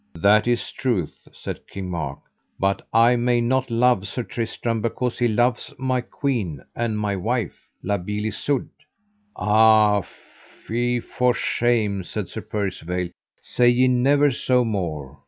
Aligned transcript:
That 0.15 0.47
is 0.47 0.71
truth, 0.71 1.27
said 1.31 1.67
King 1.67 1.91
Mark, 1.91 2.17
but 2.59 2.81
I 2.91 3.15
may 3.17 3.39
not 3.39 3.69
love 3.69 4.07
Sir 4.07 4.23
Tristram 4.23 4.81
because 4.81 5.19
he 5.19 5.27
loveth 5.27 5.77
my 5.77 6.01
queen 6.01 6.61
and 6.75 6.97
my 6.97 7.15
wife, 7.15 7.67
La 7.83 7.99
Beale 7.99 8.25
Isoud. 8.29 8.67
Ah, 9.35 10.01
fie 10.01 10.99
for 10.99 11.35
shame, 11.35 12.03
said 12.03 12.29
Sir 12.29 12.41
Percivale, 12.41 13.11
say 13.43 13.69
ye 13.69 13.87
never 13.87 14.31
so 14.31 14.65
more. 14.65 15.19